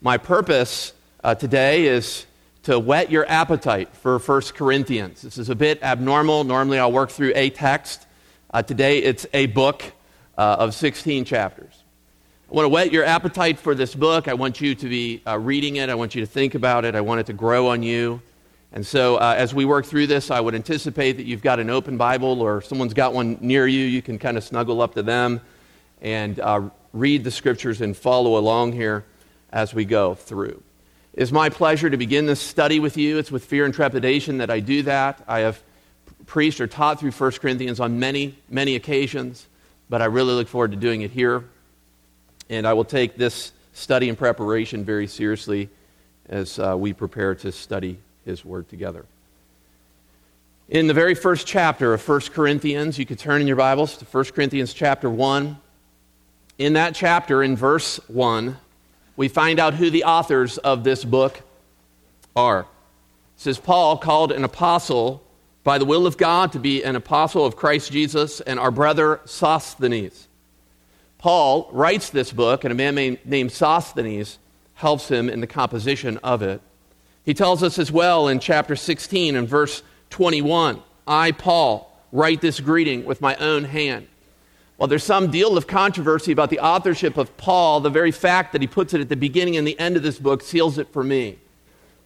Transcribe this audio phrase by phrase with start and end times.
[0.00, 0.92] My purpose
[1.24, 2.24] uh, today is
[2.62, 5.22] to whet your appetite for 1 Corinthians.
[5.22, 6.44] This is a bit abnormal.
[6.44, 8.06] Normally, I'll work through a text.
[8.52, 9.82] Uh, today, it's a book
[10.36, 11.82] uh, of 16 chapters.
[12.48, 14.28] I want to whet your appetite for this book.
[14.28, 15.88] I want you to be uh, reading it.
[15.88, 16.94] I want you to think about it.
[16.94, 18.22] I want it to grow on you.
[18.70, 21.70] And so, uh, as we work through this, I would anticipate that you've got an
[21.70, 23.84] open Bible or someone's got one near you.
[23.84, 25.40] You can kind of snuggle up to them
[26.00, 29.04] and uh, read the scriptures and follow along here
[29.52, 30.62] as we go through.
[31.14, 33.18] It is my pleasure to begin this study with you.
[33.18, 35.22] It's with fear and trepidation that I do that.
[35.26, 35.60] I have
[36.26, 39.46] preached or taught through 1 Corinthians on many, many occasions,
[39.88, 41.44] but I really look forward to doing it here.
[42.50, 45.68] And I will take this study and preparation very seriously
[46.28, 49.04] as uh, we prepare to study His Word together.
[50.68, 54.04] In the very first chapter of 1 Corinthians, you could turn in your Bibles to
[54.04, 55.58] 1 Corinthians chapter 1.
[56.58, 58.56] In that chapter, in verse 1,
[59.18, 61.42] we find out who the authors of this book
[62.36, 62.60] are.
[62.60, 62.66] It
[63.36, 65.24] says Paul called an apostle
[65.64, 69.20] by the will of God to be an apostle of Christ Jesus and our brother
[69.24, 70.28] Sosthenes.
[71.18, 74.38] Paul writes this book, and a man named Sosthenes
[74.74, 76.60] helps him in the composition of it.
[77.24, 82.60] He tells us as well in chapter 16 and verse 21 I, Paul, write this
[82.60, 84.06] greeting with my own hand.
[84.78, 88.62] While there's some deal of controversy about the authorship of Paul, the very fact that
[88.62, 91.02] he puts it at the beginning and the end of this book seals it for
[91.02, 91.40] me.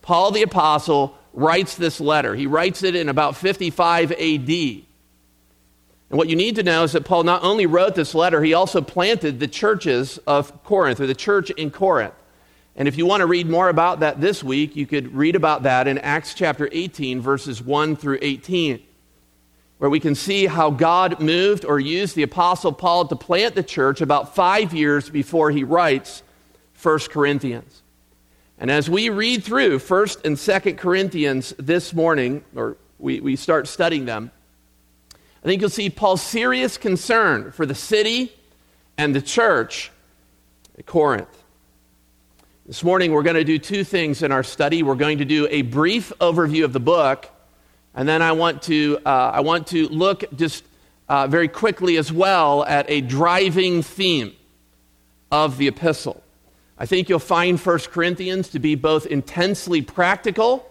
[0.01, 2.35] Paul the Apostle writes this letter.
[2.35, 4.49] He writes it in about 55 AD.
[4.49, 8.55] And what you need to know is that Paul not only wrote this letter, he
[8.55, 12.15] also planted the churches of Corinth, or the church in Corinth.
[12.75, 15.65] And if you want to read more about that this week, you could read about
[15.65, 18.83] that in Acts chapter 18, verses 1 through 18
[19.83, 23.65] where we can see how God moved or used the Apostle Paul to plant the
[23.65, 26.23] church about five years before he writes
[26.81, 27.83] 1 Corinthians.
[28.59, 33.67] And as we read through 1st and 2nd Corinthians this morning, or we, we start
[33.67, 34.31] studying them,
[35.43, 38.33] I think you'll see Paul's serious concern for the city
[38.97, 39.91] and the church
[40.79, 41.43] at Corinth.
[42.67, 44.85] This morning, we're going to do two things in our study.
[44.85, 47.29] We're going to do a brief overview of the book,
[47.95, 50.65] and then I want to, uh, I want to look just
[51.09, 54.35] uh, very quickly as well at a driving theme
[55.31, 56.23] of the epistle.
[56.79, 60.69] I think you'll find 1 Corinthians to be both intensely practical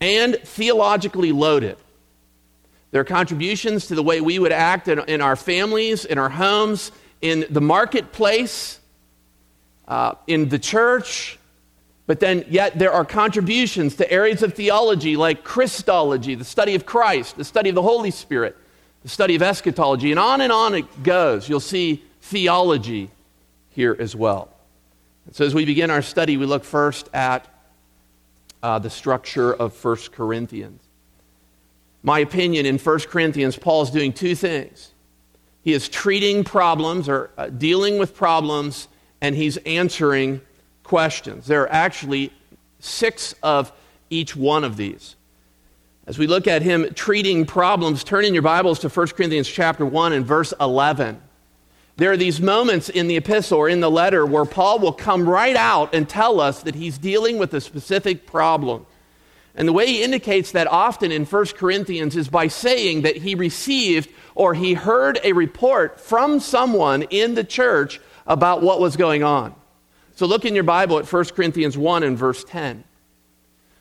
[0.00, 1.76] and theologically loaded.
[2.90, 6.28] There are contributions to the way we would act in, in our families, in our
[6.28, 8.78] homes, in the marketplace,
[9.86, 11.37] uh, in the church,
[12.08, 16.86] but then, yet, there are contributions to areas of theology like Christology, the study of
[16.86, 18.56] Christ, the study of the Holy Spirit,
[19.02, 21.50] the study of eschatology, and on and on it goes.
[21.50, 23.10] You'll see theology
[23.72, 24.48] here as well.
[25.26, 27.46] And so, as we begin our study, we look first at
[28.62, 30.80] uh, the structure of 1 Corinthians.
[32.02, 34.92] My opinion in 1 Corinthians, Paul is doing two things.
[35.60, 38.88] He is treating problems or uh, dealing with problems,
[39.20, 40.40] and he's answering
[40.88, 41.46] questions.
[41.46, 42.32] There are actually
[42.80, 43.70] six of
[44.10, 45.16] each one of these.
[46.06, 49.84] As we look at him treating problems, turn in your Bibles to 1 Corinthians chapter
[49.84, 51.20] 1 and verse 11.
[51.96, 55.28] There are these moments in the epistle or in the letter where Paul will come
[55.28, 58.86] right out and tell us that he's dealing with a specific problem.
[59.54, 63.34] And the way he indicates that often in 1 Corinthians is by saying that he
[63.34, 69.22] received or he heard a report from someone in the church about what was going
[69.22, 69.54] on.
[70.18, 72.82] So look in your Bible at 1 Corinthians 1 and verse 10.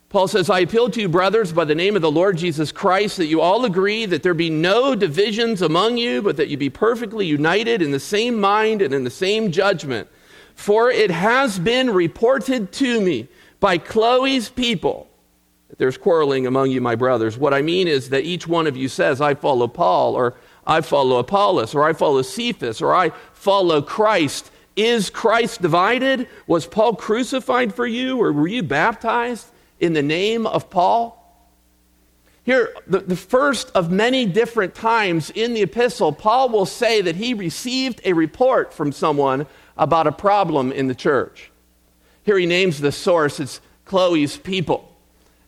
[0.09, 3.18] Paul says, I appeal to you, brothers, by the name of the Lord Jesus Christ,
[3.18, 6.70] that you all agree that there be no divisions among you, but that you be
[6.70, 10.09] perfectly united in the same mind and in the same judgment.
[10.53, 15.09] For it has been reported to me by Chloe's people
[15.69, 17.36] that there's quarreling among you, my brothers.
[17.36, 20.36] What I mean is that each one of you says, I follow Paul, or
[20.68, 24.52] I follow Apollos, or I follow Cephas, or I follow Christ.
[24.78, 26.28] Is Christ divided?
[26.46, 29.48] Was Paul crucified for you, or were you baptized
[29.80, 31.16] in the name of Paul?
[32.44, 37.16] Here, the, the first of many different times in the epistle, Paul will say that
[37.16, 41.51] he received a report from someone about a problem in the church.
[42.24, 44.96] Here he names the source, it's Chloe's people.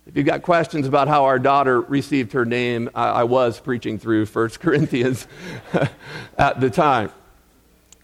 [0.07, 4.00] If you've got questions about how our daughter received her name, I, I was preaching
[4.00, 5.27] through 1 Corinthians
[6.38, 7.12] at the time.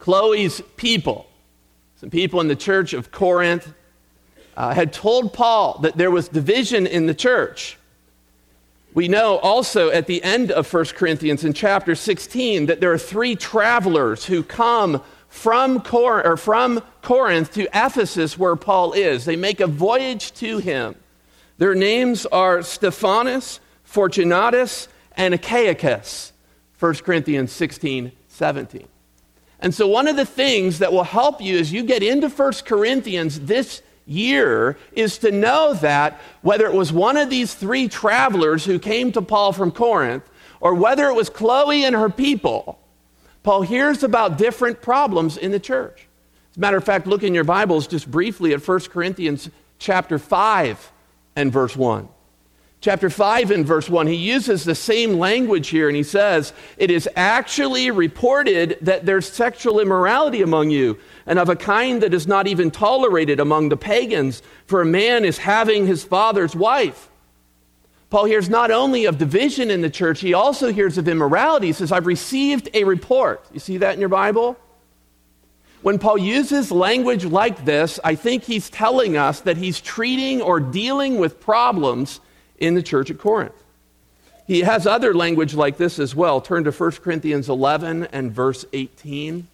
[0.06, 1.26] Chloe's people,
[1.96, 3.74] some people in the church of Corinth,
[4.56, 7.76] uh, had told Paul that there was division in the church.
[8.94, 12.98] We know also at the end of 1 Corinthians in chapter 16 that there are
[12.98, 19.24] three travelers who come from, Cor- or from Corinth to Ephesus, where Paul is.
[19.24, 20.94] They make a voyage to him.
[21.58, 24.86] Their names are Stephanas, Fortunatus,
[25.16, 26.30] and Achaicus.
[26.78, 28.86] 1 Corinthians 16, 17.
[29.66, 32.52] And so, one of the things that will help you as you get into 1
[32.64, 38.64] Corinthians this year is to know that whether it was one of these three travelers
[38.64, 40.22] who came to Paul from Corinth,
[40.60, 42.78] or whether it was Chloe and her people,
[43.42, 46.06] Paul hears about different problems in the church.
[46.52, 50.16] As a matter of fact, look in your Bibles just briefly at 1 Corinthians chapter
[50.16, 50.92] 5
[51.34, 52.08] and verse 1
[52.86, 56.88] chapter 5 and verse 1, he uses the same language here and he says, It
[56.88, 60.96] is actually reported that there's sexual immorality among you,
[61.26, 65.24] and of a kind that is not even tolerated among the pagans, for a man
[65.24, 67.08] is having his father's wife.
[68.08, 71.66] Paul hears not only of division in the church, he also hears of immorality.
[71.66, 73.44] He says, I've received a report.
[73.52, 74.56] You see that in your Bible?
[75.82, 80.60] When Paul uses language like this, I think he's telling us that he's treating or
[80.60, 82.20] dealing with problems
[82.58, 83.54] in the church at Corinth.
[84.46, 86.40] He has other language like this as well.
[86.40, 89.48] Turn to 1 Corinthians 11 and verse 18.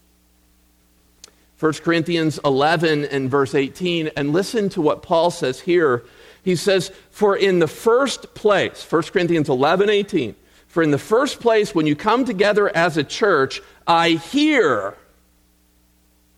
[1.58, 6.02] 1 Corinthians 11 and verse 18, and listen to what Paul says here.
[6.43, 10.34] He says, For in the first place, 1 Corinthians 11, 18,
[10.66, 14.96] for in the first place, when you come together as a church, I hear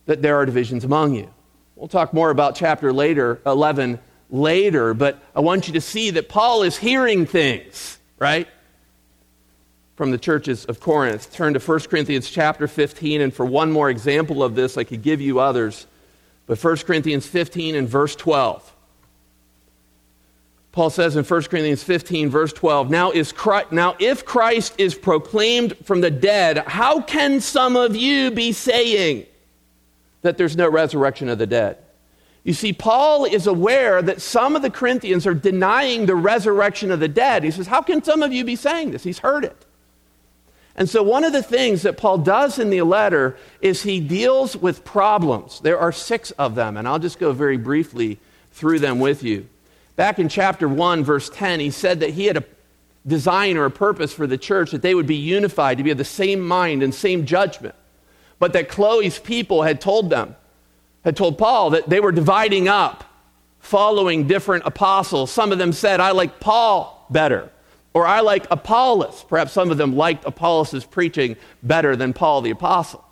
[0.05, 1.31] that there are divisions among you.
[1.75, 3.99] We'll talk more about chapter later, 11
[4.35, 8.49] later, but I want you to see that Paul is hearing things, right?
[9.97, 11.33] From the churches of Corinth.
[11.33, 15.03] Turn to 1 Corinthians chapter 15, and for one more example of this, I could
[15.03, 15.87] give you others.
[16.47, 18.73] But 1 Corinthians 15 and verse 12.
[20.73, 24.97] Paul says in 1 Corinthians 15, verse 12, now, is Christ, now if Christ is
[24.97, 29.27] proclaimed from the dead, how can some of you be saying
[30.23, 31.84] that there's no resurrection of the dead?
[32.45, 37.01] You see, Paul is aware that some of the Corinthians are denying the resurrection of
[37.01, 37.43] the dead.
[37.43, 39.03] He says, How can some of you be saying this?
[39.03, 39.65] He's heard it.
[40.77, 44.57] And so, one of the things that Paul does in the letter is he deals
[44.57, 45.61] with problems.
[45.61, 48.19] There are six of them, and I'll just go very briefly
[48.53, 49.49] through them with you.
[49.97, 52.45] Back in chapter 1, verse 10, he said that he had a
[53.07, 55.99] design or a purpose for the church that they would be unified, to be of
[55.99, 57.75] the same mind and same judgment.
[58.39, 60.37] But that Chloe's people had told them,
[61.05, 63.05] had told Paul that they were dividing up,
[63.61, 65.31] following different apostles.
[65.31, 67.51] Some of them said, I like Paul better,
[67.93, 69.25] or I like Apollos.
[69.29, 73.05] Perhaps some of them liked Apollos' preaching better than Paul the apostle.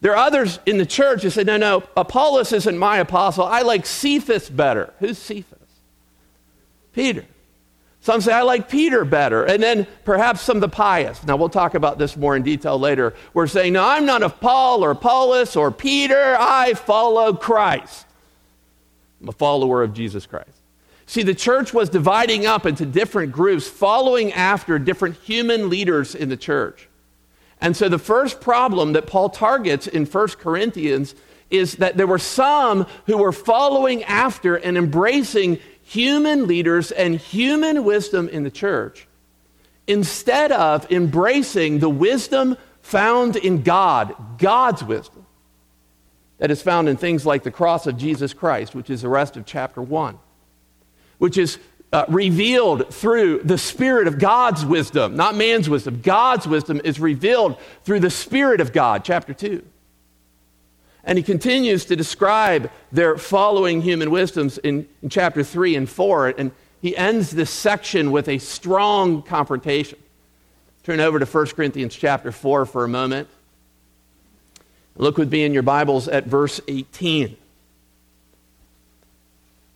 [0.00, 3.44] There are others in the church who said, No, no, Apollos isn't my apostle.
[3.44, 4.92] I like Cephas better.
[4.98, 5.58] Who's Cephas?
[6.92, 7.24] Peter.
[8.02, 9.44] Some say, I like Peter better.
[9.44, 11.22] And then perhaps some of the pious.
[11.24, 13.14] Now, we'll talk about this more in detail later.
[13.32, 16.36] We're saying, no, I'm not of Paul or Apollos or Peter.
[16.36, 18.06] I follow Christ.
[19.20, 20.50] I'm a follower of Jesus Christ.
[21.06, 26.28] See, the church was dividing up into different groups, following after different human leaders in
[26.28, 26.88] the church.
[27.60, 31.14] And so the first problem that Paul targets in 1 Corinthians
[31.50, 35.60] is that there were some who were following after and embracing
[35.92, 39.06] human leaders and human wisdom in the church
[39.86, 45.26] instead of embracing the wisdom found in God, God's wisdom,
[46.38, 49.36] that is found in things like the cross of Jesus Christ, which is the rest
[49.36, 50.18] of chapter 1,
[51.18, 51.58] which is
[51.92, 56.00] uh, revealed through the Spirit of God's wisdom, not man's wisdom.
[56.00, 59.62] God's wisdom is revealed through the Spirit of God, chapter 2.
[61.04, 66.34] And he continues to describe their following human wisdoms in, in, chapter 3 and 4.
[66.38, 69.98] And he ends this section with a strong confrontation.
[70.84, 73.28] Turn over to 1 Corinthians chapter 4 for a moment.
[74.96, 77.36] Look with me in your Bibles at verse 18.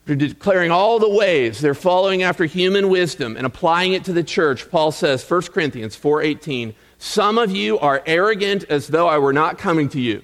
[0.02, 4.22] After declaring all the ways they're following after human wisdom and applying it to the
[4.22, 9.32] church, Paul says, 1 Corinthians 4:18, "Some of you are arrogant as though I were
[9.32, 10.22] not coming to you."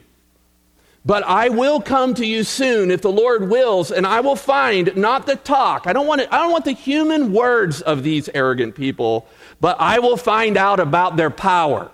[1.04, 4.96] But I will come to you soon if the Lord wills, and I will find
[4.96, 5.86] not the talk.
[5.86, 9.26] I don't want it, I don't want the human words of these arrogant people,
[9.60, 11.90] but I will find out about their power.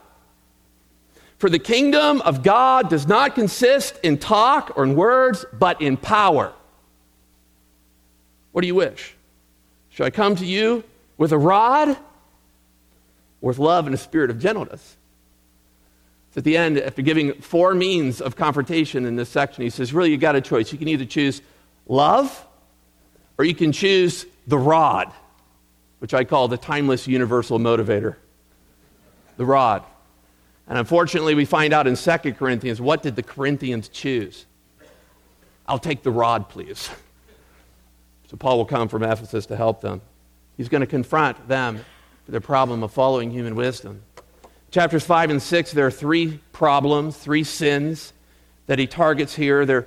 [1.39, 5.97] For the kingdom of God does not consist in talk or in words, but in
[5.97, 6.53] power.
[8.53, 9.15] What do you wish?
[9.91, 10.85] Shall I come to you
[11.17, 11.97] with a rod, or
[13.41, 14.97] with love and a spirit of gentleness?
[16.39, 20.13] At the end, after giving four means of confrontation in this section, he says, really,
[20.13, 20.71] you got a choice.
[20.71, 21.43] You can either choose
[21.89, 22.47] love
[23.37, 25.13] or you can choose the rod,
[25.99, 28.17] which I call the timeless universal motivator.
[29.37, 29.83] The rod.
[30.69, 34.47] And unfortunately, we find out in 2 Corinthians what did the Corinthians choose?
[35.67, 36.89] I'll take the rod, please.
[38.31, 40.03] So Paul will come from Ephesus to help them.
[40.57, 41.85] He's going to confront them
[42.25, 44.03] for their problem of following human wisdom.
[44.71, 48.13] Chapters 5 and 6, there are three problems, three sins
[48.67, 49.65] that he targets here.
[49.65, 49.87] The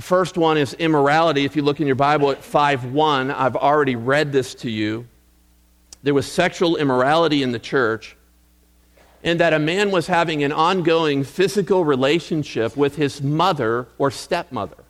[0.00, 1.44] first one is immorality.
[1.44, 5.06] If you look in your Bible at 5 1, I've already read this to you.
[6.02, 8.16] There was sexual immorality in the church,
[9.22, 14.84] and that a man was having an ongoing physical relationship with his mother or stepmother.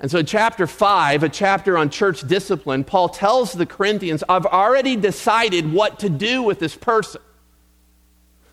[0.00, 4.96] And so, chapter 5, a chapter on church discipline, Paul tells the Corinthians, I've already
[4.96, 7.20] decided what to do with this person.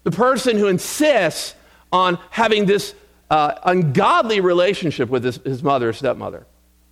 [0.04, 1.56] The person who insists
[1.92, 2.94] on having this
[3.30, 6.46] uh, ungodly relationship with his, his mother or stepmother,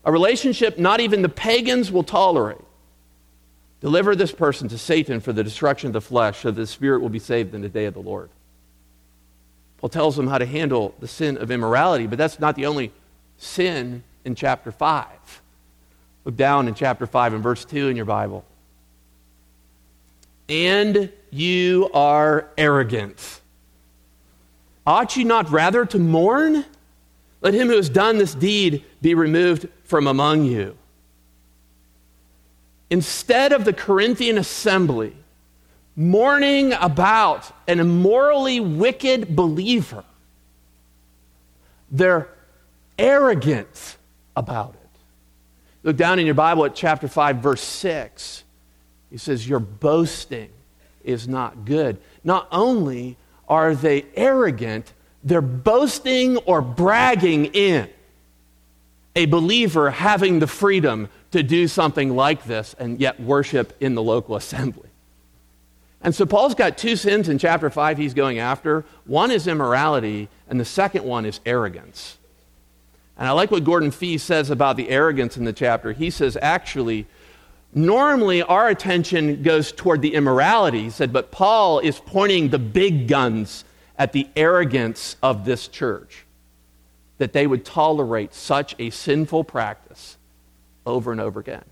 [0.03, 2.57] a relationship not even the pagans will tolerate.
[3.81, 7.01] Deliver this person to Satan for the destruction of the flesh, so that the spirit
[7.01, 8.29] will be saved in the day of the Lord.
[9.77, 12.91] Paul tells them how to handle the sin of immorality, but that's not the only
[13.37, 15.07] sin in chapter 5.
[16.23, 18.43] Look down in chapter 5 and verse 2 in your Bible.
[20.47, 23.41] And you are arrogant.
[24.87, 26.65] Ought you not rather to mourn?
[27.41, 30.77] Let him who has done this deed be removed from among you.
[32.89, 35.15] Instead of the Corinthian assembly
[35.95, 40.03] mourning about an immorally wicked believer,
[41.91, 42.29] they're
[42.97, 43.97] arrogant
[44.35, 44.99] about it.
[45.83, 48.44] Look down in your Bible at chapter 5, verse 6.
[49.09, 50.49] He says, Your boasting
[51.03, 51.97] is not good.
[52.23, 54.93] Not only are they arrogant,
[55.23, 57.89] they're boasting or bragging in
[59.15, 64.03] a believer having the freedom to do something like this and yet worship in the
[64.03, 64.89] local assembly.
[66.01, 68.85] And so Paul's got two sins in chapter 5 he's going after.
[69.05, 72.17] One is immorality, and the second one is arrogance.
[73.17, 75.93] And I like what Gordon Fee says about the arrogance in the chapter.
[75.93, 77.07] He says, actually,
[77.75, 83.07] normally our attention goes toward the immorality, he said, but Paul is pointing the big
[83.07, 83.65] guns
[83.97, 86.25] at the arrogance of this church,
[87.17, 90.17] that they would tolerate such a sinful practice
[90.85, 91.65] over and over again.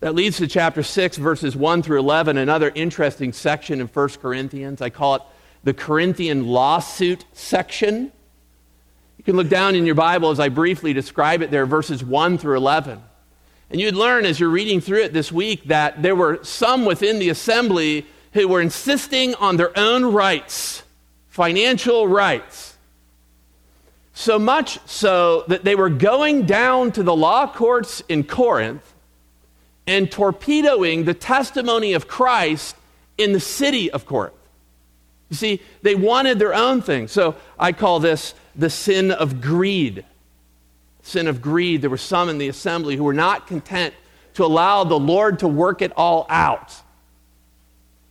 [0.00, 4.80] That leads to chapter 6, verses 1 through 11, another interesting section in 1 Corinthians.
[4.80, 5.22] I call it
[5.62, 8.10] the Corinthian lawsuit section.
[9.18, 12.38] You can look down in your Bible as I briefly describe it there, verses 1
[12.38, 13.02] through 11.
[13.70, 17.18] And you'd learn as you're reading through it this week that there were some within
[17.20, 20.82] the assembly who were insisting on their own rights,
[21.28, 22.76] financial rights.
[24.12, 28.92] So much so that they were going down to the law courts in Corinth
[29.86, 32.76] and torpedoing the testimony of Christ
[33.18, 34.34] in the city of Corinth.
[35.30, 37.06] You see, they wanted their own thing.
[37.06, 40.04] So I call this the sin of greed.
[41.02, 41.82] Sin of greed.
[41.82, 43.94] There were some in the assembly who were not content
[44.34, 46.74] to allow the Lord to work it all out.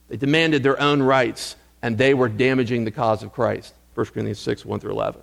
[0.10, 3.74] They demanded their own rights, and they were damaging the cause of Christ.
[3.96, 5.22] 1 Corinthians 6, 1 through 11.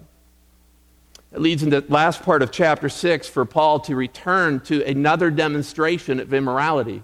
[1.32, 5.30] It leads into the last part of chapter 6 for Paul to return to another
[5.30, 7.02] demonstration of immorality.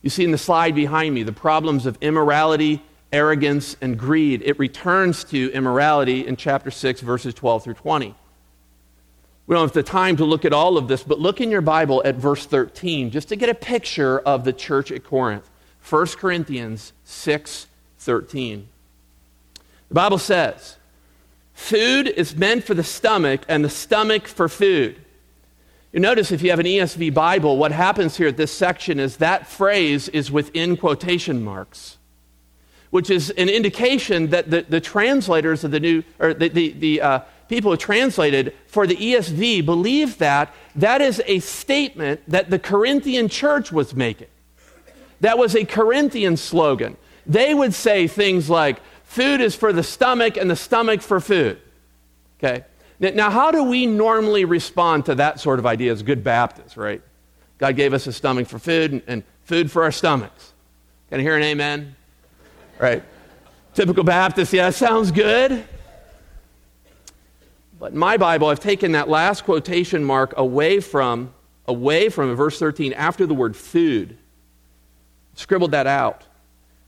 [0.00, 2.82] You see in the slide behind me the problems of immorality
[3.12, 4.42] arrogance, and greed.
[4.42, 8.14] It returns to immorality in chapter 6, verses 12 through 20.
[9.46, 11.60] We don't have the time to look at all of this, but look in your
[11.60, 15.48] Bible at verse 13 just to get a picture of the church at Corinth.
[15.88, 17.66] 1 Corinthians 6
[17.98, 18.68] 13.
[19.88, 20.76] The Bible says,
[21.54, 24.96] Food is meant for the stomach, and the stomach for food.
[25.92, 29.18] You notice if you have an ESV Bible, what happens here at this section is
[29.18, 31.98] that phrase is within quotation marks
[32.92, 37.00] which is an indication that the, the translators of the new, or the, the, the
[37.00, 37.20] uh,
[37.52, 43.28] people who translated for the ESV believe that that is a statement that the Corinthian
[43.28, 44.28] church was making.
[45.20, 46.96] That was a Corinthian slogan.
[47.26, 51.60] They would say things like, food is for the stomach and the stomach for food.
[52.38, 52.64] Okay?
[52.98, 57.02] Now, how do we normally respond to that sort of idea as good Baptists, right?
[57.58, 60.54] God gave us a stomach for food and, food for our stomachs.
[61.10, 61.96] Can I hear an amen?
[62.78, 63.02] right?
[63.74, 65.66] Typical Baptist, yeah, sounds good.
[67.82, 71.34] But in my Bible, I've taken that last quotation mark away from,
[71.66, 74.16] away from verse 13 after the word food.
[75.34, 76.24] Scribbled that out.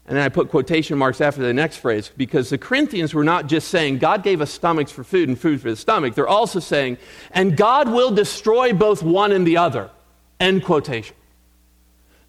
[0.06, 3.48] And then I put quotation marks after the next phrase because the Corinthians were not
[3.48, 6.14] just saying, God gave us stomachs for food and food for the stomach.
[6.14, 6.98] They're also saying,
[7.32, 9.90] and God will destroy both one and the other.
[10.38, 11.16] End quotation.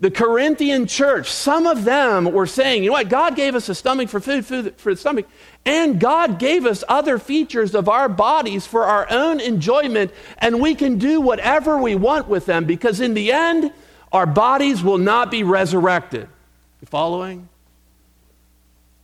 [0.05, 3.73] The Corinthian church, some of them were saying, you know what, God gave us a
[3.73, 5.27] stomach for food, food for the stomach,
[5.65, 10.75] and God gave us other features of our bodies for our own enjoyment, and we
[10.75, 13.73] can do whatever we want with them because in the end,
[14.11, 16.29] our bodies will not be resurrected.
[16.81, 17.49] You following?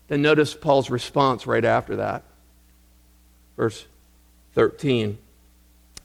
[0.07, 2.21] Then notice Paul's response right after that.
[3.57, 3.87] Verse
[4.53, 5.17] 13.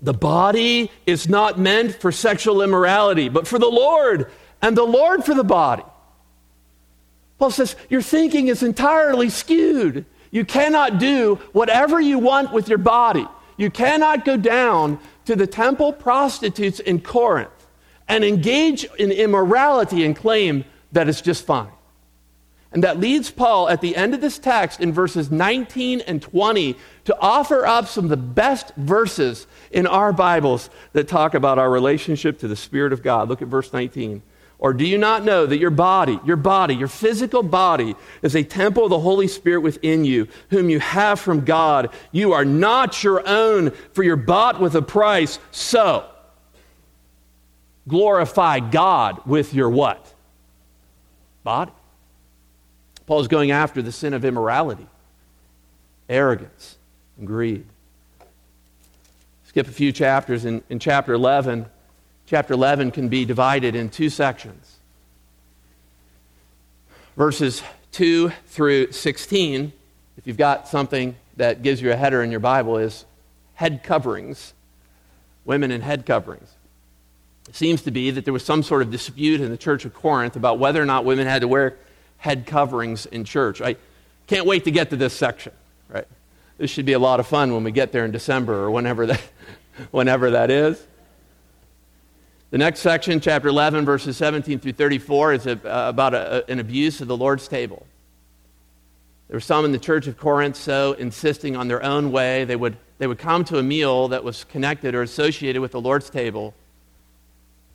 [0.00, 4.30] The body is not meant for sexual immorality, but for the Lord,
[4.62, 5.84] and the Lord for the body.
[7.38, 10.04] Paul says, Your thinking is entirely skewed.
[10.30, 13.26] You cannot do whatever you want with your body.
[13.56, 17.50] You cannot go down to the temple prostitutes in Corinth
[18.08, 21.70] and engage in immorality and claim that it's just fine.
[22.72, 26.76] And that leads Paul at the end of this text in verses 19 and 20
[27.04, 31.70] to offer up some of the best verses in our Bibles that talk about our
[31.70, 33.28] relationship to the Spirit of God.
[33.28, 34.22] Look at verse 19.
[34.58, 38.42] Or do you not know that your body, your body, your physical body, is a
[38.42, 41.90] temple of the Holy Spirit within you, whom you have from God?
[42.10, 45.38] You are not your own, for you're bought with a price.
[45.50, 46.06] So,
[47.86, 50.14] glorify God with your what?
[51.44, 51.72] Body.
[53.06, 54.86] Paul is going after the sin of immorality,
[56.08, 56.76] arrogance,
[57.18, 57.66] and greed.
[59.44, 60.44] Skip a few chapters.
[60.44, 61.66] In, in chapter 11,
[62.26, 64.76] chapter 11 can be divided in two sections.
[67.16, 69.73] Verses 2 through 16,
[70.18, 73.04] if you've got something that gives you a header in your Bible, is
[73.54, 74.52] head coverings,
[75.45, 76.50] women in head coverings.
[77.49, 79.95] It seems to be that there was some sort of dispute in the church of
[79.95, 81.76] Corinth about whether or not women had to wear
[82.18, 83.62] head coverings in church.
[83.62, 83.76] I
[84.26, 85.52] can't wait to get to this section,
[85.88, 86.06] right?
[86.59, 89.06] This should be a lot of fun when we get there in December or whenever
[89.06, 89.23] that,
[89.90, 90.85] whenever that is.
[92.56, 96.58] The next section, chapter 11, verses 17 through 34, is a, uh, about a, an
[96.58, 97.86] abuse of the Lord's table.
[99.28, 102.56] There were some in the church of Corinth so insisting on their own way, they
[102.56, 106.08] would, they would come to a meal that was connected or associated with the Lord's
[106.08, 106.54] table,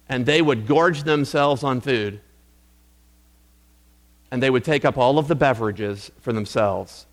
[0.10, 2.20] and they would gorge themselves on food
[4.32, 7.06] and they would take up all of the beverages for themselves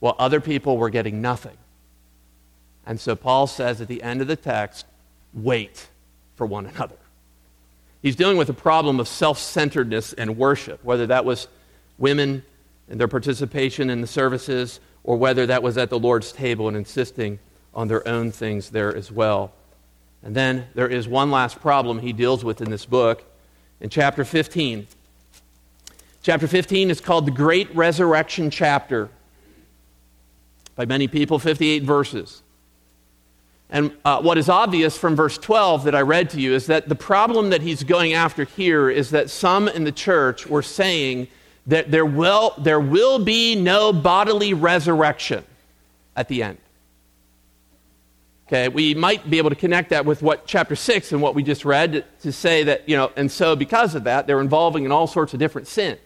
[0.00, 1.58] while other people were getting nothing.
[2.86, 4.86] And so Paul says at the end of the text,
[5.34, 5.90] wait
[6.42, 6.96] for one another.
[8.02, 11.46] He's dealing with a problem of self centeredness and worship, whether that was
[11.98, 12.42] women
[12.88, 16.76] and their participation in the services, or whether that was at the Lord's table and
[16.76, 17.38] insisting
[17.72, 19.52] on their own things there as well.
[20.24, 23.22] And then there is one last problem he deals with in this book.
[23.80, 24.88] In chapter 15,
[26.24, 29.10] Chapter 15 is called the Great Resurrection Chapter.
[30.74, 32.42] By many people, 58 verses.
[33.72, 36.90] And uh, what is obvious from verse 12 that I read to you is that
[36.90, 41.28] the problem that he's going after here is that some in the church were saying
[41.66, 45.42] that there will, there will be no bodily resurrection
[46.14, 46.58] at the end.
[48.46, 51.42] Okay, we might be able to connect that with what chapter 6 and what we
[51.42, 54.92] just read to say that, you know, and so because of that, they're involving in
[54.92, 55.98] all sorts of different sins.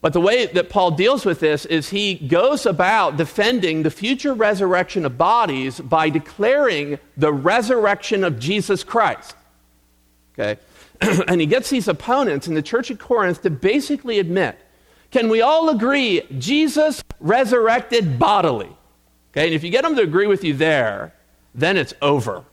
[0.00, 4.32] But the way that Paul deals with this is he goes about defending the future
[4.32, 9.34] resurrection of bodies by declaring the resurrection of Jesus Christ.
[10.38, 10.60] Okay?
[11.00, 14.58] and he gets these opponents in the church of Corinth to basically admit
[15.10, 18.70] can we all agree Jesus resurrected bodily?
[19.32, 19.46] Okay?
[19.46, 21.14] And if you get them to agree with you there,
[21.54, 22.44] then it's over.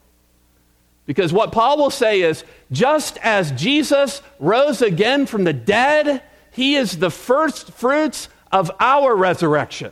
[1.05, 6.23] Because what Paul will say is just as Jesus rose again from the dead,
[6.55, 9.91] he is the first fruits of our resurrection.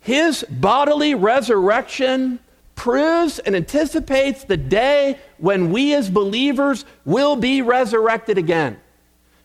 [0.00, 2.40] His bodily resurrection
[2.74, 8.80] proves and anticipates the day when we as believers will be resurrected again.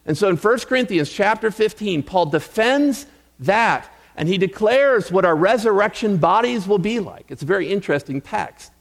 [0.08, 3.06] And so in 1 Corinthians chapter 15, Paul defends
[3.41, 7.26] that and he declares what our resurrection bodies will be like.
[7.30, 8.71] It's a very interesting text.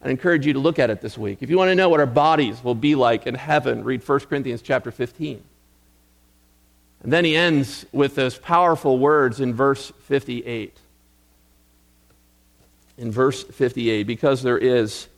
[0.00, 1.38] I encourage you to look at it this week.
[1.40, 4.20] If you want to know what our bodies will be like in heaven, read 1
[4.20, 5.42] Corinthians chapter 15.
[7.02, 10.76] And then he ends with those powerful words in verse 58.
[12.98, 15.08] In verse 58, because there is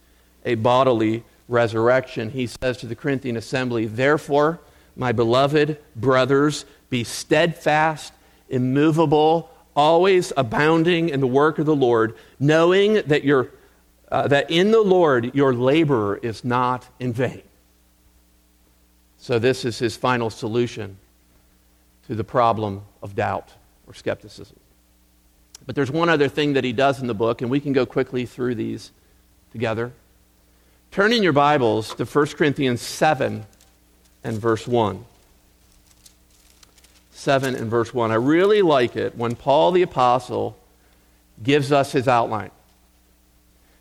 [0.44, 4.60] a bodily resurrection, he says to the Corinthian assembly, Therefore,
[4.96, 8.12] my beloved brothers, be steadfast,
[8.48, 13.50] immovable, always abounding in the work of the Lord, knowing that, you
[14.10, 17.42] uh, that in the Lord your labor is not in vain.
[19.18, 20.96] So, this is his final solution
[22.06, 23.50] to the problem of doubt
[23.86, 24.58] or skepticism.
[25.66, 27.86] But there's one other thing that he does in the book, and we can go
[27.86, 28.92] quickly through these
[29.52, 29.92] together.
[30.90, 33.44] Turn in your Bibles to 1 Corinthians 7
[34.22, 35.04] and verse 1.
[37.12, 38.10] 7 and verse 1.
[38.10, 40.58] I really like it when Paul the Apostle
[41.42, 42.50] gives us his outline.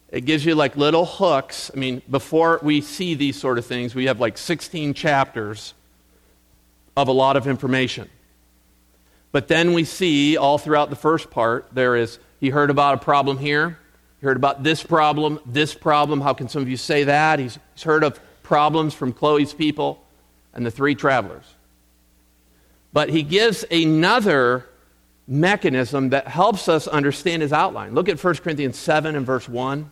[0.09, 1.71] It gives you like little hooks.
[1.73, 5.73] I mean, before we see these sort of things, we have like 16 chapters
[6.95, 8.09] of a lot of information.
[9.31, 12.97] But then we see all throughout the first part, there is, he heard about a
[12.99, 13.79] problem here,
[14.19, 16.21] he heard about this problem, this problem.
[16.21, 17.39] How can some of you say that?
[17.39, 20.03] He's, he's heard of problems from Chloe's people
[20.53, 21.45] and the three travelers.
[22.93, 24.67] But he gives another
[25.27, 27.95] mechanism that helps us understand his outline.
[27.95, 29.91] Look at 1 Corinthians 7 and verse 1.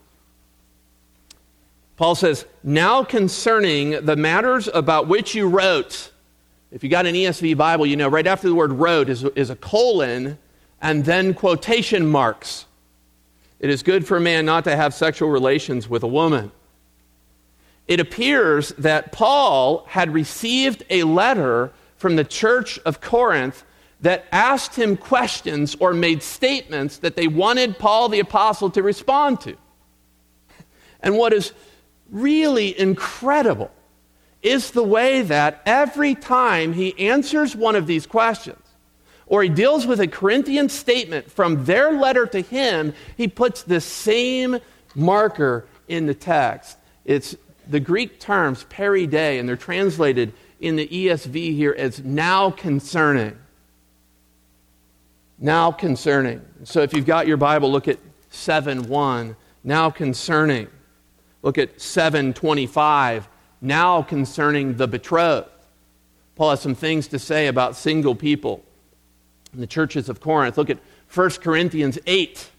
[1.97, 6.10] Paul says, Now concerning the matters about which you wrote,
[6.71, 9.49] if you got an ESV Bible, you know right after the word wrote is, is
[9.49, 10.37] a colon
[10.81, 12.65] and then quotation marks.
[13.59, 16.51] It is good for a man not to have sexual relations with a woman.
[17.87, 23.63] It appears that Paul had received a letter from the church of Corinth
[23.99, 29.41] that asked him questions or made statements that they wanted Paul the Apostle to respond
[29.41, 29.55] to.
[31.01, 31.51] And what is
[32.09, 33.71] really incredible
[34.41, 38.57] is the way that every time he answers one of these questions,
[39.27, 43.79] or he deals with a Corinthian statement from their letter to him, he puts the
[43.79, 44.57] same
[44.95, 46.77] marker in the text.
[47.05, 47.35] It's
[47.67, 53.37] the Greek terms peri de, and they're translated in the ESV here as now concerning.
[55.39, 56.41] Now concerning.
[56.63, 57.97] So if you've got your Bible, look at
[58.29, 59.35] 7 1.
[59.63, 60.67] Now concerning.
[61.41, 63.27] Look at 725,
[63.61, 65.47] now concerning the betrothed.
[66.35, 68.63] Paul has some things to say about single people
[69.53, 70.57] in the churches of Corinth.
[70.57, 70.79] Look at
[71.13, 72.49] 1 Corinthians 8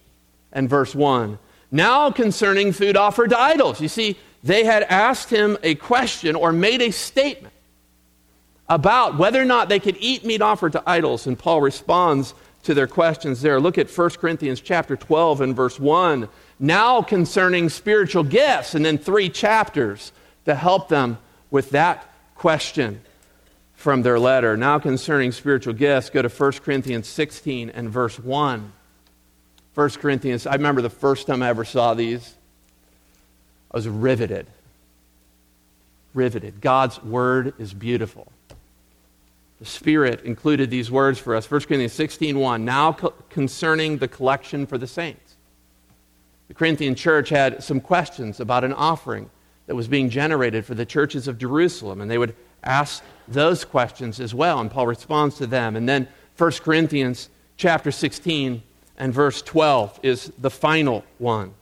[0.52, 1.38] and verse 1.
[1.70, 3.80] Now concerning food offered to idols.
[3.80, 7.54] You see, they had asked him a question or made a statement
[8.68, 12.74] about whether or not they could eat meat offered to idols, and Paul responds to
[12.74, 13.60] their questions there.
[13.60, 18.96] Look at 1 Corinthians chapter 12 and verse 1 now concerning spiritual gifts, and then
[18.96, 20.12] three chapters
[20.44, 21.18] to help them
[21.50, 23.00] with that question
[23.74, 24.56] from their letter.
[24.56, 28.72] Now concerning spiritual gifts, go to 1 Corinthians 16 and verse 1.
[29.74, 32.34] 1 Corinthians, I remember the first time I ever saw these,
[33.70, 34.46] I was riveted.
[36.14, 36.60] Riveted.
[36.60, 38.30] God's word is beautiful.
[39.58, 41.50] The Spirit included these words for us.
[41.50, 42.64] 1 Corinthians 16 1.
[42.64, 45.36] Now co- concerning the collection for the saints.
[46.48, 49.30] The Corinthian church had some questions about an offering
[49.66, 54.20] that was being generated for the churches of Jerusalem, and they would ask those questions
[54.20, 55.76] as well, and Paul responds to them.
[55.76, 58.62] And then 1 Corinthians chapter 16
[58.96, 61.54] and verse 12 is the final one.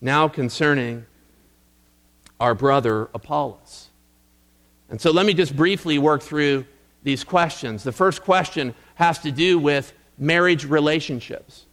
[0.00, 1.06] Now concerning
[2.40, 3.88] our brother Apollos.
[4.90, 6.66] And so let me just briefly work through
[7.02, 7.82] these questions.
[7.82, 11.66] The first question has to do with marriage relationships.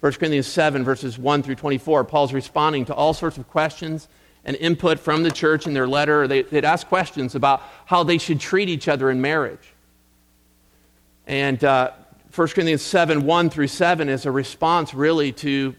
[0.00, 4.08] 1 Corinthians 7, verses 1 through 24, Paul's responding to all sorts of questions
[4.44, 6.26] and input from the church in their letter.
[6.26, 9.72] They, would ask questions about how they should treat each other in marriage.
[11.26, 11.92] And uh,
[12.34, 15.74] 1 Corinthians 7, 1 through 7 is a response really to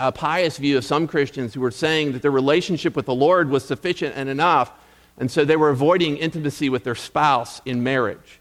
[0.00, 3.50] a pious view of some Christians who were saying that their relationship with the Lord
[3.50, 4.72] was sufficient and enough,
[5.18, 8.40] and so they were avoiding intimacy with their spouse in marriage.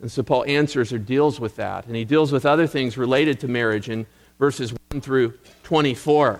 [0.00, 1.86] And so Paul answers or deals with that.
[1.86, 4.06] And he deals with other things related to marriage in
[4.38, 6.38] verses 1 through 24.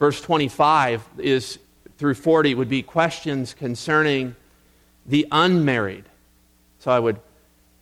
[0.00, 1.60] Verse 25 is
[1.98, 4.34] through 40 would be questions concerning
[5.06, 6.06] the unmarried.
[6.78, 7.20] So I would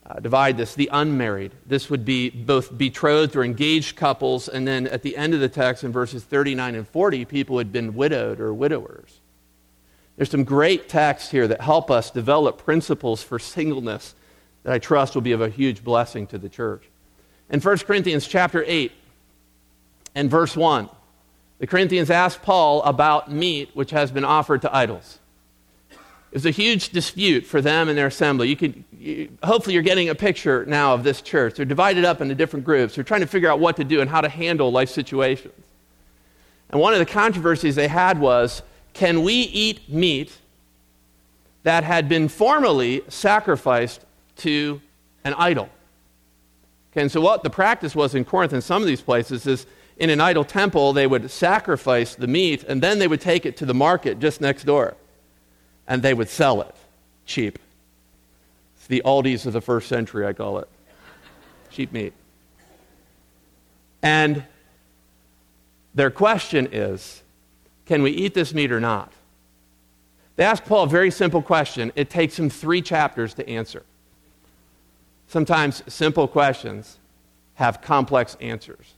[0.04, 1.52] uh, divide this the unmarried.
[1.64, 5.48] This would be both betrothed or engaged couples, and then at the end of the
[5.48, 9.20] text in verses 39 and 40, people who had been widowed or widowers.
[10.16, 14.16] There's some great texts here that help us develop principles for singleness
[14.64, 16.82] that I trust will be of a huge blessing to the church.
[17.50, 18.90] In 1 Corinthians chapter 8
[20.16, 20.88] and verse 1,
[21.58, 25.18] the Corinthians asked Paul about meat which has been offered to idols.
[25.90, 28.48] It was a huge dispute for them and their assembly.
[28.48, 31.54] You could, you, hopefully, you're getting a picture now of this church.
[31.54, 32.94] They're divided up into different groups.
[32.94, 35.54] They're trying to figure out what to do and how to handle life situations.
[36.70, 40.36] And one of the controversies they had was can we eat meat
[41.62, 44.04] that had been formally sacrificed
[44.36, 44.80] to
[45.24, 45.68] an idol.
[46.92, 49.66] Okay, and so what the practice was in Corinth and some of these places is
[49.98, 53.56] in an idol temple, they would sacrifice the meat and then they would take it
[53.58, 54.96] to the market just next door
[55.86, 56.74] and they would sell it
[57.26, 57.58] cheap.
[58.76, 60.68] It's the Aldi's of the first century, I call it.
[61.70, 62.12] Cheap meat.
[64.02, 64.44] And
[65.94, 67.22] their question is
[67.86, 69.12] Can we eat this meat or not?
[70.36, 71.90] They ask Paul a very simple question.
[71.96, 73.82] It takes him three chapters to answer.
[75.26, 76.98] Sometimes simple questions
[77.54, 78.94] have complex answers.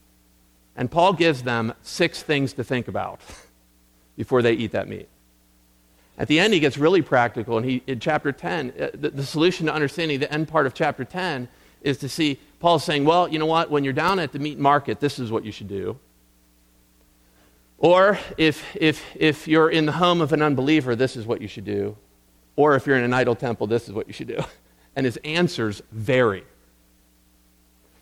[0.80, 3.20] And Paul gives them six things to think about
[4.16, 5.10] before they eat that meat.
[6.16, 9.26] At the end, he gets really practical, and he, in chapter 10, uh, the, the
[9.26, 11.48] solution to understanding the end part of chapter 10
[11.82, 13.70] is to see Paul's saying, well, you know what?
[13.70, 15.98] When you're down at the meat market, this is what you should do.
[17.76, 21.48] Or if, if, if you're in the home of an unbeliever, this is what you
[21.48, 21.94] should do.
[22.56, 24.42] Or if you're in an idol temple, this is what you should do.
[24.96, 26.42] And his answers vary.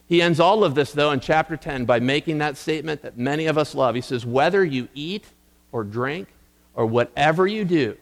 [0.09, 3.47] He ends all of this, though, in chapter 10 by making that statement that many
[3.47, 3.95] of us love.
[3.95, 5.27] He says, Whether you eat
[5.71, 6.29] or drink
[6.75, 7.97] or whatever you do,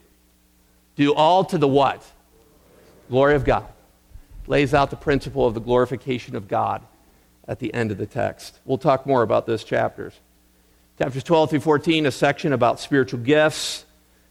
[0.95, 2.05] do all to the what?
[3.09, 3.67] Glory of God.
[4.47, 6.81] Lays out the principle of the glorification of God
[7.45, 8.57] at the end of the text.
[8.63, 10.13] We'll talk more about those chapters.
[10.97, 13.85] Chapters 12 through 14, a section about spiritual gifts.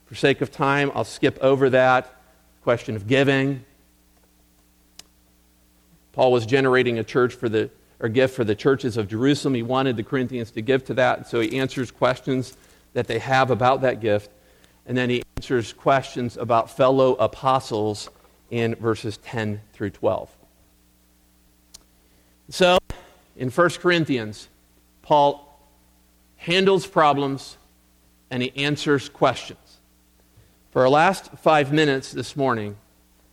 [0.07, 2.13] For sake of time, I'll skip over that.
[2.63, 3.65] Question of giving.
[6.17, 7.69] Paul was generating a church for the
[8.01, 9.55] or gift for the churches of Jerusalem.
[9.55, 12.57] He wanted the Corinthians to give to that, so he answers questions
[12.95, 14.31] that they have about that gift.
[14.87, 18.09] And then he answers questions about fellow apostles
[18.51, 20.31] in verses 10 through 12.
[22.49, 22.79] So,
[23.37, 24.49] in 1 Corinthians,
[25.03, 25.61] Paul
[26.37, 27.59] handles problems
[28.31, 29.81] and he answers questions.
[30.71, 32.77] For our last five minutes this morning,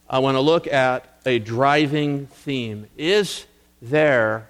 [0.09, 2.87] I want to look at a driving theme.
[2.97, 3.45] Is
[3.81, 4.49] there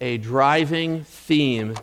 [0.00, 1.74] a driving theme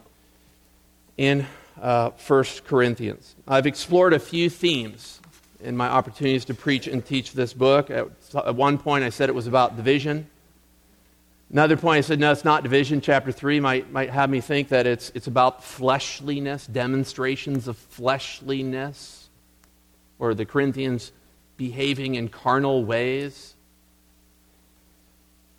[1.17, 1.45] in
[1.81, 3.35] uh, 1 Corinthians?
[3.47, 5.19] I've explored a few themes
[5.59, 7.89] in my opportunities to preach and teach this book.
[7.89, 10.27] At, at one point, I said it was about division.
[11.51, 13.01] Another point, I said, no, it's not division.
[13.01, 19.29] Chapter 3 might, might have me think that it's, it's about fleshliness, demonstrations of fleshliness,
[20.19, 21.11] or the Corinthians
[21.59, 23.53] behaving in carnal ways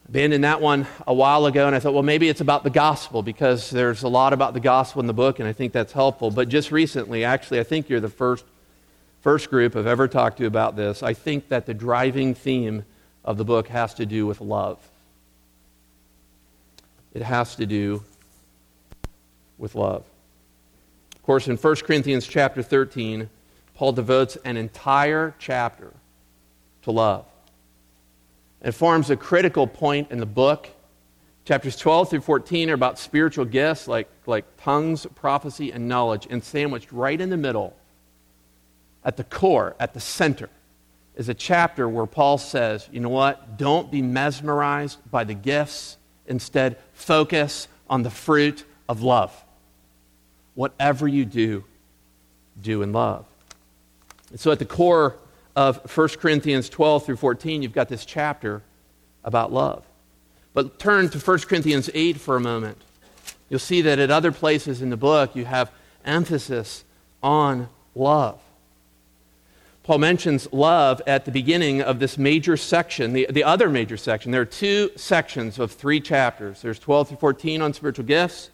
[0.07, 2.71] I abandoned that one a while ago, and I thought, well, maybe it's about the
[2.71, 5.93] gospel because there's a lot about the gospel in the book, and I think that's
[5.93, 6.31] helpful.
[6.33, 8.45] But just recently, actually, I think you're the first,
[9.21, 11.03] first group I've ever talked to about this.
[11.03, 12.85] I think that the driving theme
[13.25, 14.79] of the book has to do with love.
[17.13, 18.03] It has to do
[19.59, 20.05] with love.
[21.15, 23.29] Of course, in 1 Corinthians chapter 13,
[23.81, 25.95] Paul devotes an entire chapter
[26.83, 27.25] to love.
[28.61, 30.69] It forms a critical point in the book.
[31.47, 36.27] Chapters 12 through 14 are about spiritual gifts like, like tongues, prophecy, and knowledge.
[36.29, 37.75] And sandwiched right in the middle,
[39.03, 40.51] at the core, at the center,
[41.17, 43.57] is a chapter where Paul says, you know what?
[43.57, 45.97] Don't be mesmerized by the gifts.
[46.27, 49.35] Instead, focus on the fruit of love.
[50.53, 51.65] Whatever you do,
[52.61, 53.25] do in love.
[54.31, 55.17] And so, at the core
[55.57, 58.63] of 1 Corinthians 12 through 14, you've got this chapter
[59.25, 59.85] about love.
[60.55, 62.79] But turn to 1 Corinthians 8 for a moment.
[63.49, 65.71] You'll see that at other places in the book, you have
[66.05, 66.85] emphasis
[67.23, 68.41] on love.
[69.83, 74.31] Paul mentions love at the beginning of this major section, the, the other major section.
[74.31, 78.51] There are two sections of three chapters there's 12 through 14 on spiritual gifts,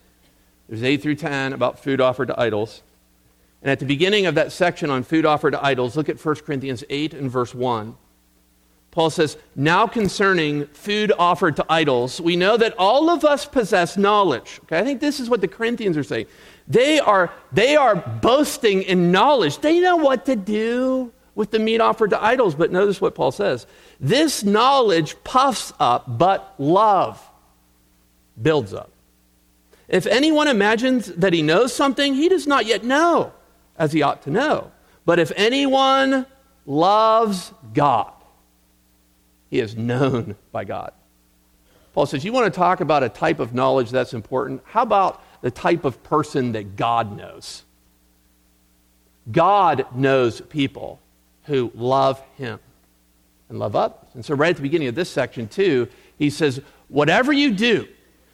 [0.68, 2.82] there's 8 through 10 about food offered to idols.
[3.66, 6.36] And at the beginning of that section on food offered to idols, look at 1
[6.36, 7.96] Corinthians 8 and verse 1.
[8.92, 13.96] Paul says, Now concerning food offered to idols, we know that all of us possess
[13.96, 14.60] knowledge.
[14.62, 16.26] Okay, I think this is what the Corinthians are saying.
[16.68, 19.58] They are, they are boasting in knowledge.
[19.58, 22.54] They know what to do with the meat offered to idols.
[22.54, 23.66] But notice what Paul says
[23.98, 27.20] this knowledge puffs up, but love
[28.40, 28.92] builds up.
[29.88, 33.32] If anyone imagines that he knows something, he does not yet know
[33.78, 34.72] as he ought to know.
[35.04, 36.26] But if anyone
[36.66, 38.12] loves God,
[39.50, 40.92] he is known by God.
[41.94, 44.62] Paul says, You want to talk about a type of knowledge that's important?
[44.66, 47.62] How about the type of person that God knows?
[49.30, 51.00] God knows people
[51.44, 52.58] who love him
[53.48, 53.98] and love others.
[54.14, 57.88] And so, right at the beginning of this section, too, he says, Whatever you do,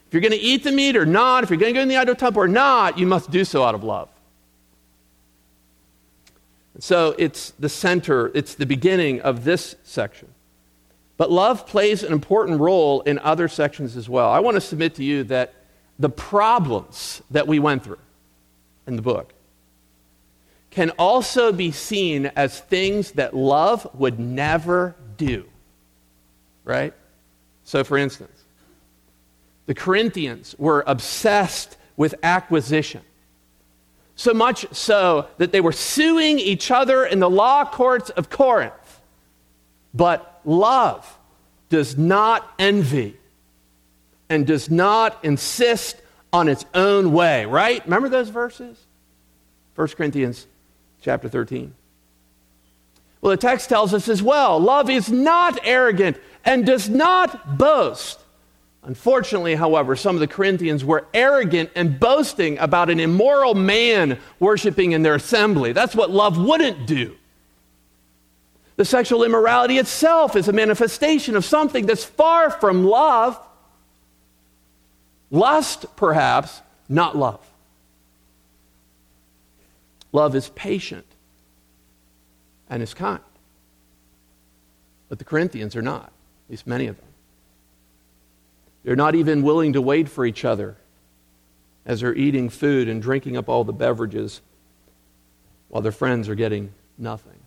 [0.07, 1.89] if you're going to eat the meat or not, if you're going to go in
[1.89, 4.09] the idol temple or not, you must do so out of love.
[6.79, 10.29] So it's the center, it's the beginning of this section.
[11.17, 14.31] But love plays an important role in other sections as well.
[14.31, 15.55] I want to submit to you that
[15.99, 17.99] the problems that we went through
[18.87, 19.33] in the book
[20.71, 25.45] can also be seen as things that love would never do.
[26.65, 26.95] Right?
[27.65, 28.43] So, for instance,
[29.67, 33.03] the Corinthians were obsessed with acquisition.
[34.23, 39.01] So much so that they were suing each other in the law courts of Corinth.
[39.93, 41.19] But love
[41.71, 43.17] does not envy
[44.29, 46.01] and does not insist
[46.33, 47.85] on its own way, right?
[47.85, 48.79] Remember those verses?
[49.75, 50.47] 1 Corinthians
[51.01, 51.75] chapter 13.
[53.23, 58.21] Well, the text tells us as well love is not arrogant and does not boast.
[58.85, 64.92] Unfortunately, however, some of the Corinthians were arrogant and boasting about an immoral man worshiping
[64.92, 65.73] in their assembly.
[65.73, 67.16] That's what love wouldn't do.
[68.77, 73.38] The sexual immorality itself is a manifestation of something that's far from love.
[75.31, 77.40] Lust, perhaps, not love.
[80.11, 81.07] Love is patient
[82.68, 83.21] and is kind.
[85.09, 87.12] But the Corinthians are not, at least many of them.
[88.85, 90.77] They're not even willing to wait for each other
[91.85, 94.40] as they're eating food and drinking up all the beverages
[95.68, 97.38] while their friends are getting nothing.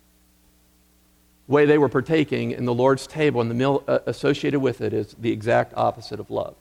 [1.48, 4.82] The way they were partaking in the Lord's table and the meal uh, associated with
[4.82, 6.56] it is the exact opposite of love.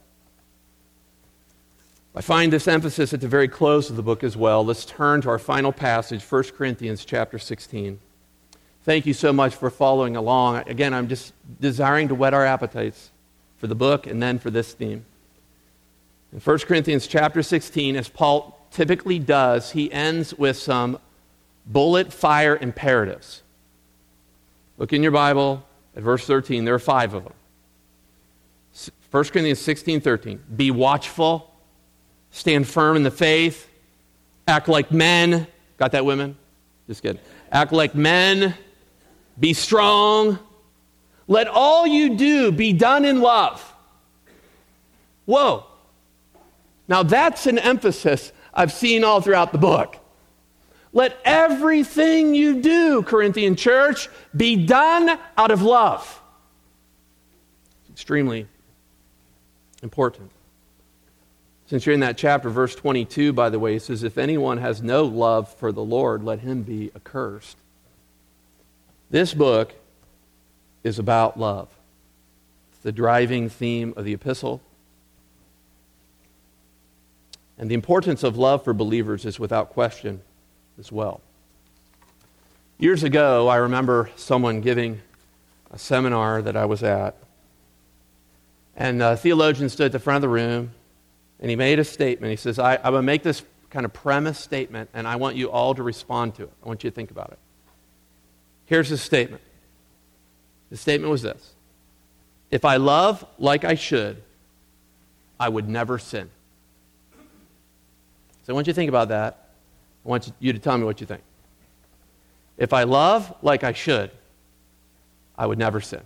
[2.16, 4.64] I find this emphasis at the very close of the book as well.
[4.64, 7.98] Let's turn to our final passage, 1 Corinthians chapter 16.
[8.84, 10.68] Thank you so much for following along.
[10.68, 13.10] Again, I'm just desiring to whet our appetites
[13.64, 15.06] for the book and then for this theme.
[16.34, 20.98] In 1 Corinthians chapter 16, as Paul typically does, he ends with some
[21.64, 23.42] bullet fire imperatives.
[24.76, 25.64] Look in your Bible
[25.96, 26.66] at verse 13.
[26.66, 27.32] There are five of them.
[29.10, 30.42] 1 Corinthians 16 13.
[30.54, 31.50] Be watchful,
[32.32, 33.66] stand firm in the faith,
[34.46, 35.46] act like men.
[35.78, 36.36] Got that, women?
[36.86, 37.22] Just kidding.
[37.50, 38.52] Act like men,
[39.40, 40.38] be strong.
[41.26, 43.72] Let all you do be done in love.
[45.24, 45.66] Whoa.
[46.86, 49.98] Now that's an emphasis I've seen all throughout the book.
[50.92, 56.20] Let everything you do, Corinthian church, be done out of love.
[57.82, 58.46] It's extremely
[59.82, 60.30] important.
[61.66, 64.82] Since you're in that chapter, verse 22, by the way, it says, If anyone has
[64.82, 67.56] no love for the Lord, let him be accursed.
[69.10, 69.74] This book
[70.84, 71.68] is about love.
[72.70, 74.60] It's the driving theme of the epistle.
[77.58, 80.20] And the importance of love for believers is without question
[80.78, 81.20] as well.
[82.78, 85.00] Years ago, I remember someone giving
[85.70, 87.16] a seminar that I was at.
[88.76, 90.72] And a theologian stood at the front of the room
[91.40, 92.30] and he made a statement.
[92.30, 95.36] He says, I, am going to make this kind of premise statement and I want
[95.36, 96.52] you all to respond to it.
[96.62, 97.38] I want you to think about it.
[98.66, 99.42] Here's his statement
[100.74, 101.54] the statement was this
[102.50, 104.20] If I love like I should,
[105.38, 106.28] I would never sin.
[108.42, 109.50] So I want you to think about that.
[110.04, 111.22] I want you to tell me what you think.
[112.58, 114.10] If I love like I should,
[115.38, 116.02] I would never sin.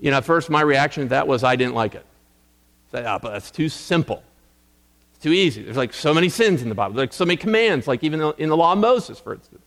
[0.00, 2.04] You know, at first my reaction to that was I didn't like it.
[2.90, 4.20] Say, oh, but that's too simple.
[5.12, 5.62] It's too easy.
[5.62, 6.94] There's like so many sins in the Bible.
[6.94, 9.62] There's like so many commands, like even in the law of Moses, for instance.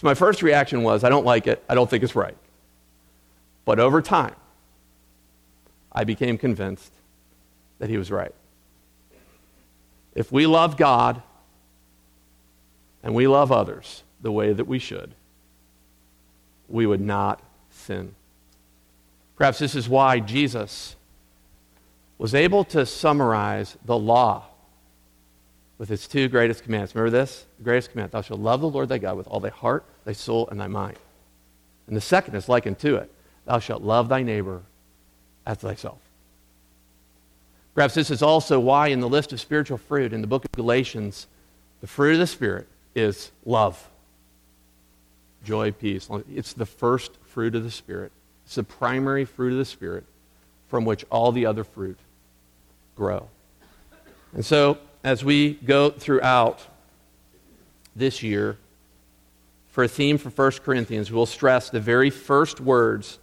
[0.00, 1.62] So my first reaction was I don't like it.
[1.68, 2.36] I don't think it's right.
[3.66, 4.34] But over time,
[5.92, 6.90] I became convinced
[7.80, 8.34] that he was right.
[10.14, 11.22] If we love God
[13.02, 15.14] and we love others the way that we should,
[16.66, 18.14] we would not sin.
[19.36, 20.96] Perhaps this is why Jesus
[22.16, 24.46] was able to summarize the law
[25.80, 26.94] with its two greatest commands.
[26.94, 27.46] Remember this?
[27.56, 30.12] The greatest command Thou shalt love the Lord thy God with all thy heart, thy
[30.12, 30.98] soul, and thy mind.
[31.86, 33.10] And the second is likened to it
[33.46, 34.60] Thou shalt love thy neighbor
[35.46, 35.98] as thyself.
[37.74, 40.52] Perhaps this is also why, in the list of spiritual fruit in the book of
[40.52, 41.26] Galatians,
[41.80, 43.88] the fruit of the Spirit is love,
[45.44, 46.10] joy, peace.
[46.30, 48.12] It's the first fruit of the Spirit.
[48.44, 50.04] It's the primary fruit of the Spirit
[50.68, 51.98] from which all the other fruit
[52.96, 53.28] grow.
[54.34, 56.66] And so, as we go throughout
[57.96, 58.58] this year,
[59.68, 63.18] for a theme for 1 Corinthians, we'll stress the very first words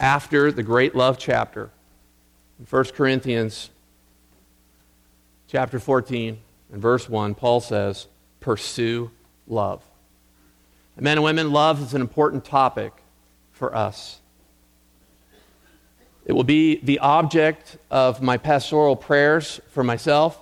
[0.00, 1.70] after the great love chapter.
[2.58, 3.70] In 1 Corinthians
[5.46, 6.38] chapter 14
[6.72, 8.06] and verse 1, Paul says,
[8.40, 9.10] Pursue
[9.46, 9.82] love.
[10.96, 12.92] And men and women, love is an important topic
[13.52, 14.20] for us.
[16.26, 20.38] It will be the object of my pastoral prayers for myself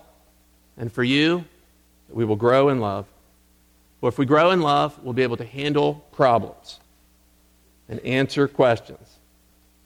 [0.77, 1.45] and for you
[2.09, 3.07] that we will grow in love.
[4.01, 6.81] For if we grow in love, we'll be able to handle problems
[7.89, 9.17] and answer questions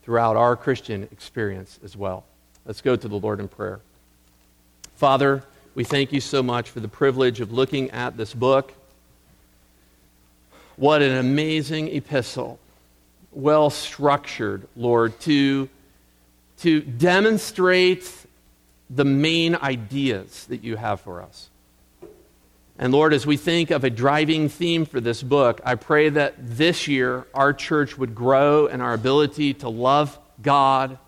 [0.03, 2.24] throughout our Christian experience as well.
[2.66, 3.80] Let's go to the Lord in prayer.
[4.97, 8.74] Father, we thank you so much for the privilege of looking at this book.
[10.76, 12.59] What an amazing epistle.
[13.32, 15.68] Well structured, Lord, to,
[16.59, 18.12] to demonstrate
[18.91, 21.49] the main ideas that you have for us.
[22.78, 26.34] And Lord, as we think of a driving theme for this book, I pray that
[26.38, 30.99] this year our church would grow in our ability to love God,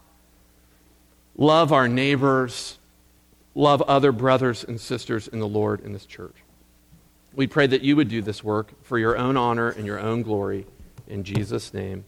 [1.37, 2.79] love our neighbors,
[3.55, 6.37] love other brothers and sisters in the Lord in this church.
[7.35, 10.23] We pray that you would do this work for your own honor and your own
[10.23, 10.67] glory.
[11.09, 12.05] In Jesus' name,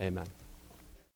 [0.00, 0.26] amen.